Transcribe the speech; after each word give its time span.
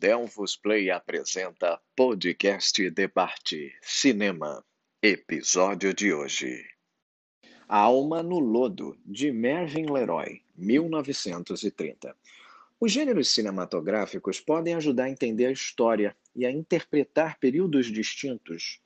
Delfos 0.00 0.56
Play 0.56 0.90
apresenta 0.90 1.78
Podcast 1.94 2.88
Debate 2.88 3.70
Cinema. 3.82 4.64
Episódio 5.02 5.92
de 5.92 6.10
hoje. 6.10 6.64
A 7.68 7.80
Alma 7.80 8.22
no 8.22 8.38
Lodo, 8.38 8.96
de 9.04 9.30
Mervyn 9.30 9.92
Leroy, 9.92 10.40
1930. 10.56 12.16
Os 12.80 12.90
gêneros 12.90 13.28
cinematográficos 13.28 14.40
podem 14.40 14.74
ajudar 14.74 15.04
a 15.04 15.10
entender 15.10 15.44
a 15.44 15.52
história 15.52 16.16
e 16.34 16.46
a 16.46 16.50
interpretar 16.50 17.38
períodos 17.38 17.92
distintos. 17.92 18.80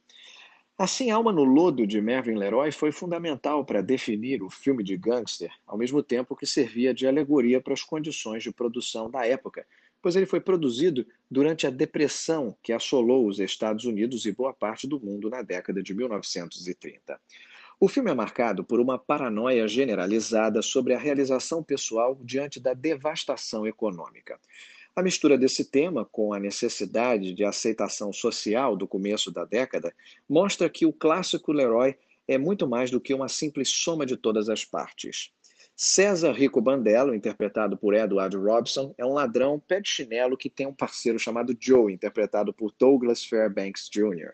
Assim, 0.77 1.13
Alma 1.13 1.31
no 1.31 1.45
Lodo, 1.45 1.87
de 1.87 2.01
Mervyn 2.01 2.37
Leroy, 2.37 2.73
foi 2.73 2.91
fundamental 2.91 3.65
para 3.65 3.81
definir 3.81 4.43
o 4.43 4.51
filme 4.51 4.83
de 4.83 4.97
gangster, 4.97 5.53
ao 5.65 5.79
mesmo 5.79 6.03
tempo 6.03 6.35
que 6.35 6.45
servia 6.45 6.93
de 6.93 7.07
alegoria 7.07 7.61
para 7.61 7.73
as 7.73 7.85
condições 7.85 8.43
de 8.43 8.51
produção 8.51 9.09
da 9.09 9.25
época, 9.25 9.65
pois 10.05 10.17
ele 10.17 10.27
foi 10.27 10.39
produzido 10.39 11.07
durante 11.31 11.67
a 11.67 11.71
depressão 11.71 12.55
que 12.63 12.75
assolou 12.75 13.27
os 13.27 13.41
Estados 13.41 13.87
Unidos 13.87 14.27
e 14.27 14.33
boa 14.33 14.53
parte 14.53 14.87
do 14.87 15.01
mundo 15.01 15.31
na 15.31 15.41
década 15.41 15.83
de 15.83 15.95
1930. 15.95 17.19
O 17.81 17.89
filme 17.89 18.11
é 18.11 18.15
marcado 18.15 18.63
por 18.63 18.81
uma 18.81 18.99
paranoia 18.99 19.67
generalizada 19.67 20.61
sobre 20.61 20.93
a 20.93 20.99
realização 20.99 21.63
pessoal 21.63 22.21
diante 22.23 22.61
da 22.61 22.75
devastação 22.75 23.67
econômica. 23.67 24.39
A 24.95 25.03
mistura 25.03 25.39
desse 25.39 25.65
tema 25.65 26.05
com 26.05 26.35
a 26.35 26.39
necessidade 26.39 27.33
de 27.33 27.43
aceitação 27.43 28.13
social 28.13 28.77
do 28.77 28.87
começo 28.87 29.31
da 29.31 29.47
década 29.47 29.91
mostra 30.29 30.69
que 30.69 30.85
o 30.85 30.93
clássico 30.93 31.51
Leroy 31.51 31.97
é 32.29 32.37
muito 32.37 32.69
mais 32.69 32.91
do 32.91 33.01
que 33.01 33.15
uma 33.15 33.27
simples 33.27 33.71
soma 33.71 34.05
de 34.05 34.19
todas 34.19 34.51
as 34.51 34.67
partes. 34.67 35.33
César 35.77 36.33
Rico 36.33 36.61
Bandello, 36.61 37.15
interpretado 37.15 37.77
por 37.77 37.95
Edward 37.95 38.37
Robson, 38.37 38.95
é 38.97 39.05
um 39.05 39.13
ladrão 39.13 39.59
pé 39.59 39.81
de 39.81 39.89
chinelo 39.89 40.37
que 40.37 40.49
tem 40.49 40.67
um 40.69 40.75
parceiro 40.75 41.19
chamado 41.19 41.57
Joe, 41.59 41.93
interpretado 41.93 42.53
por 42.55 42.73
Douglas 42.79 43.25
Fairbanks 43.25 43.89
Jr. 43.91 44.33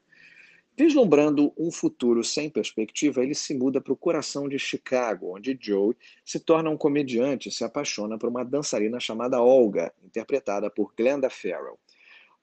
Vislumbrando 0.77 1.53
um 1.59 1.71
futuro 1.71 2.23
sem 2.23 2.51
perspectiva, 2.51 3.23
ele 3.23 3.35
se 3.35 3.55
muda 3.55 3.81
para 3.81 3.93
o 3.93 3.97
coração 3.97 4.49
de 4.49 4.59
Chicago, 4.59 5.35
onde 5.35 5.59
Joe 5.61 5.97
se 6.25 6.39
torna 6.39 6.71
um 6.71 6.77
comediante 6.77 7.49
e 7.49 7.53
se 7.53 7.65
apaixona 7.65 8.19
por 8.19 8.29
uma 8.29 8.45
dançarina 8.45 9.01
chamada 9.01 9.41
Olga, 9.41 9.93
interpretada 10.05 10.71
por 10.71 10.93
Glenda 10.95 11.31
Farrell. 11.31 11.79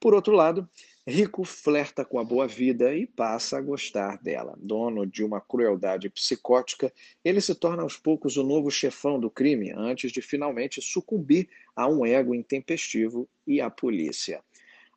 Por 0.00 0.14
outro 0.14 0.34
lado, 0.34 0.68
Rico 1.10 1.42
flerta 1.42 2.04
com 2.04 2.18
a 2.18 2.22
boa 2.22 2.46
vida 2.46 2.94
e 2.94 3.06
passa 3.06 3.56
a 3.56 3.62
gostar 3.62 4.18
dela. 4.18 4.54
Dono 4.58 5.06
de 5.06 5.24
uma 5.24 5.40
crueldade 5.40 6.10
psicótica, 6.10 6.92
ele 7.24 7.40
se 7.40 7.54
torna 7.54 7.82
aos 7.82 7.96
poucos 7.96 8.36
o 8.36 8.42
novo 8.42 8.70
chefão 8.70 9.18
do 9.18 9.30
crime, 9.30 9.72
antes 9.74 10.12
de 10.12 10.20
finalmente 10.20 10.82
sucumbir 10.82 11.48
a 11.74 11.88
um 11.88 12.04
ego 12.04 12.34
intempestivo 12.34 13.26
e 13.46 13.58
à 13.58 13.70
polícia. 13.70 14.42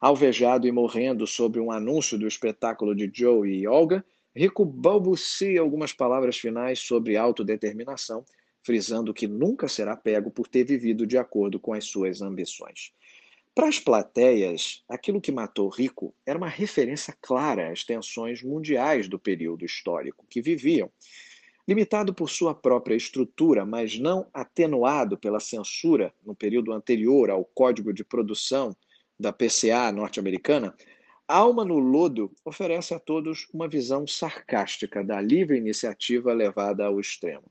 Alvejado 0.02 0.68
e 0.68 0.72
morrendo 0.74 1.26
sob 1.26 1.62
um 1.62 1.72
anúncio 1.72 2.20
do 2.20 2.28
espetáculo 2.28 2.94
de 2.94 3.10
Joe 3.14 3.50
e 3.50 3.66
Olga, 3.66 4.04
Rico 4.36 4.66
balbucia 4.66 5.62
algumas 5.62 5.94
palavras 5.94 6.38
finais 6.38 6.80
sobre 6.80 7.16
autodeterminação, 7.16 8.26
frisando 8.62 9.14
que 9.14 9.30
nunca 9.30 9.70
será 9.70 9.96
pego 9.96 10.30
por 10.30 10.50
ter 10.50 10.66
vivido 10.66 11.08
de 11.08 11.18
acordo 11.18 11.58
com 11.58 11.72
as 11.72 11.86
suas 11.86 12.22
ambições. 12.22 12.92
Para 13.54 13.68
as 13.68 13.80
plateias, 13.80 14.82
aquilo 14.88 15.20
que 15.20 15.32
matou 15.32 15.68
Rico 15.68 16.16
era 16.26 16.38
uma 16.38 16.48
referência 16.48 17.14
clara 17.22 17.70
às 17.70 17.84
tensões 17.84 18.42
mundiais 18.42 19.10
do 19.10 19.20
período 19.20 19.66
histórico 19.66 20.26
que 20.30 20.42
viviam. 20.42 20.90
Limitado 21.68 22.14
por 22.14 22.30
sua 22.30 22.56
própria 22.56 22.96
estrutura, 22.96 23.66
mas 23.66 24.00
não 24.00 24.26
atenuado 24.34 25.18
pela 25.18 25.40
censura 25.42 26.14
no 26.26 26.34
período 26.34 26.72
anterior 26.72 27.30
ao 27.30 27.44
Código 27.44 27.94
de 27.94 28.06
Produção 28.06 28.74
da 29.20 29.34
PCA 29.34 29.92
norte-americana, 29.92 30.74
Alma 31.28 31.66
no 31.66 31.78
Lodo 31.78 32.32
oferece 32.46 32.94
a 32.94 33.00
todos 33.00 33.48
uma 33.54 33.68
visão 33.68 34.08
sarcástica 34.08 35.04
da 35.04 35.20
livre 35.20 35.58
iniciativa 35.58 36.34
levada 36.34 36.86
ao 36.86 37.00
extremo. 37.00 37.44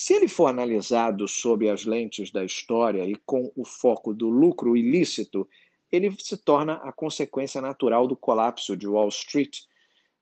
Se 0.00 0.14
ele 0.14 0.28
for 0.28 0.46
analisado 0.46 1.26
sob 1.26 1.68
as 1.68 1.84
lentes 1.84 2.30
da 2.30 2.44
história 2.44 3.04
e 3.04 3.16
com 3.26 3.50
o 3.56 3.64
foco 3.64 4.14
do 4.14 4.28
lucro 4.28 4.76
ilícito, 4.76 5.44
ele 5.90 6.14
se 6.20 6.36
torna 6.36 6.74
a 6.74 6.92
consequência 6.92 7.60
natural 7.60 8.06
do 8.06 8.16
colapso 8.16 8.76
de 8.76 8.86
Wall 8.86 9.08
Street, 9.08 9.62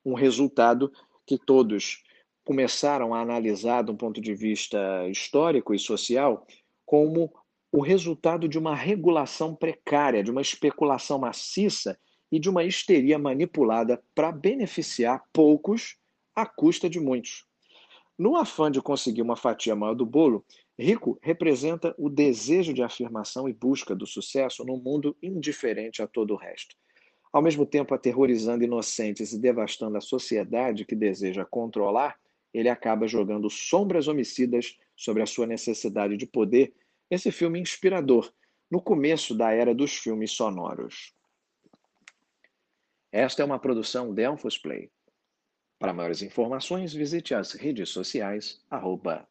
um 0.02 0.14
resultado 0.14 0.90
que 1.26 1.36
todos 1.36 2.02
começaram 2.42 3.12
a 3.14 3.20
analisar 3.20 3.84
de 3.84 3.90
um 3.90 3.96
ponto 3.98 4.18
de 4.18 4.34
vista 4.34 5.06
histórico 5.10 5.74
e 5.74 5.78
social 5.78 6.46
como 6.86 7.30
o 7.70 7.82
resultado 7.82 8.48
de 8.48 8.58
uma 8.58 8.74
regulação 8.74 9.54
precária, 9.54 10.24
de 10.24 10.30
uma 10.30 10.40
especulação 10.40 11.18
maciça 11.18 12.00
e 12.32 12.40
de 12.40 12.48
uma 12.48 12.64
histeria 12.64 13.18
manipulada 13.18 14.02
para 14.14 14.32
beneficiar 14.32 15.22
poucos 15.34 15.98
à 16.34 16.46
custa 16.46 16.88
de 16.88 16.98
muitos. 16.98 17.45
No 18.18 18.36
afã 18.36 18.70
de 18.70 18.80
conseguir 18.80 19.20
uma 19.20 19.36
fatia 19.36 19.76
maior 19.76 19.94
do 19.94 20.06
bolo, 20.06 20.44
Rico 20.78 21.18
representa 21.22 21.94
o 21.98 22.08
desejo 22.08 22.72
de 22.72 22.82
afirmação 22.82 23.48
e 23.48 23.52
busca 23.52 23.94
do 23.94 24.06
sucesso 24.06 24.64
num 24.64 24.78
mundo 24.78 25.16
indiferente 25.22 26.02
a 26.02 26.06
todo 26.06 26.32
o 26.32 26.36
resto. 26.36 26.74
Ao 27.32 27.42
mesmo 27.42 27.66
tempo 27.66 27.94
aterrorizando 27.94 28.64
inocentes 28.64 29.32
e 29.32 29.38
devastando 29.38 29.98
a 29.98 30.00
sociedade 30.00 30.86
que 30.86 30.94
deseja 30.94 31.44
controlar, 31.44 32.18
ele 32.54 32.70
acaba 32.70 33.06
jogando 33.06 33.50
sombras 33.50 34.08
homicidas 34.08 34.78
sobre 34.96 35.22
a 35.22 35.26
sua 35.26 35.46
necessidade 35.46 36.16
de 36.16 36.26
poder. 36.26 36.72
Esse 37.10 37.30
filme 37.30 37.60
inspirador, 37.60 38.32
no 38.70 38.80
começo 38.80 39.34
da 39.34 39.52
era 39.52 39.74
dos 39.74 39.92
filmes 39.92 40.32
sonoros. 40.32 41.12
Esta 43.12 43.42
é 43.42 43.44
uma 43.44 43.58
produção 43.58 44.14
Delphos 44.14 44.56
Play. 44.56 44.90
Para 45.78 45.92
maiores 45.92 46.22
informações, 46.22 46.94
visite 46.94 47.34
as 47.34 47.52
redes 47.52 47.90
sociais, 47.90 48.64
arroba. 48.70 49.28